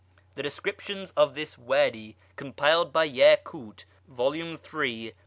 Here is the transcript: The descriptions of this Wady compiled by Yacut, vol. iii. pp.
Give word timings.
The 0.33 0.41
descriptions 0.41 1.11
of 1.11 1.35
this 1.35 1.59
Wady 1.59 2.17
compiled 2.35 2.91
by 2.91 3.07
Yacut, 3.07 3.85
vol. 4.07 4.33
iii. 4.35 4.57
pp. 4.57 5.13